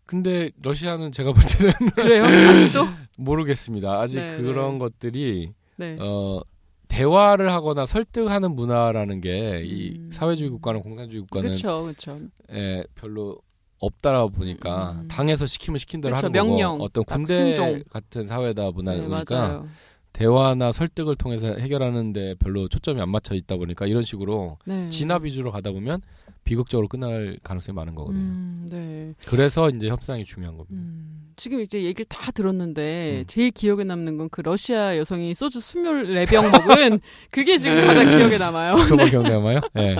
[0.08, 2.24] 근데 러시아는 제가 볼 때는 그래요?
[2.24, 2.86] 아직도?
[3.18, 4.00] 모르겠습니다.
[4.00, 4.78] 아직 네, 그런 네.
[4.78, 5.98] 것들이 네.
[6.00, 6.40] 어
[6.88, 10.10] 대화를 하거나 설득하는 문화라는 게이 음.
[10.10, 12.16] 사회주의 국가나 공산주의 국가는 그렇죠, 그렇죠.
[12.52, 13.38] 예, 별로
[13.80, 15.08] 없다라고 보니까 음.
[15.08, 17.82] 당에서 시키면 시킨 대로 그쵸, 하는 거고 명령, 어떤 딱 군대 순종.
[17.90, 19.06] 같은 사회다 네, 보니까
[19.38, 19.68] 맞아요.
[20.14, 24.88] 대화나 설득을 통해서 해결하는데 별로 초점이 안 맞춰 있다 보니까 이런 식으로 네.
[24.88, 26.00] 진압 위주로 가다 보면
[26.44, 28.20] 비극적으로 끝날 가능성이 많은 거거든요.
[28.22, 29.12] 음, 네.
[29.26, 30.74] 그래서 이제 협상이 중요한 겁니다.
[30.74, 33.24] 음, 지금 이제 얘기를 다 들었는데 음.
[33.26, 37.00] 제일 기억에 남는 건 그 러시아 여성이 소주 스물 네병 먹은
[37.32, 38.74] 그게 지금 가장 기억에 남아요.
[38.76, 39.60] 그거만 기억나요?
[39.72, 39.96] 네.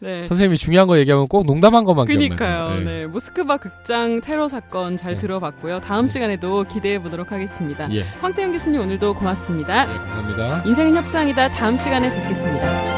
[0.00, 0.26] 네.
[0.26, 2.68] 선생님이 중요한 거 얘기하면 꼭 농담한 것만 그니까요.
[2.68, 2.84] 기억나요.
[2.84, 3.06] 네.
[3.06, 5.18] 모스크바 극장 테러 사건 잘 네.
[5.18, 5.80] 들어봤고요.
[5.80, 6.12] 다음 네.
[6.12, 7.90] 시간에도 기대해 보도록 하겠습니다.
[7.94, 8.02] 예.
[8.20, 9.86] 황세영 교수님 오늘도 고맙습니다.
[9.86, 10.62] 네, 감사합니다.
[10.66, 11.48] 인생은 협상이다.
[11.48, 12.94] 다음 시간에 뵙겠습니다.